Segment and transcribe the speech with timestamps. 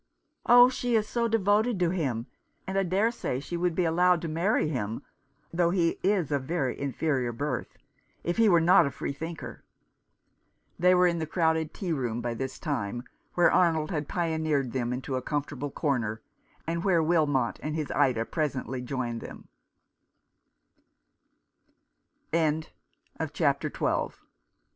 [0.47, 2.25] "Oh, she is so devoted to him;
[2.65, 5.03] and I dare say she would be allowed to marry him—
[5.53, 7.77] though he is of very inferior birth—
[8.23, 9.63] if he were not a free thinker."
[10.79, 13.03] They were in the crowded tea room by this time,
[13.35, 16.23] where Arnold had pioneered them into a comfortable corner,
[16.65, 17.59] and where Wilmot